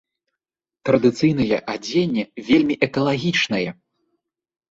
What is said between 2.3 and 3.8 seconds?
вельмі экалагічнае.